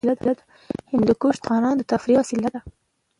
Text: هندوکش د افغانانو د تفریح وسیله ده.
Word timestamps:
هندوکش 0.91 1.35
د 1.37 1.41
افغانانو 1.43 1.77
د 1.79 1.83
تفریح 1.91 2.17
وسیله 2.21 2.49
ده. 2.53 2.61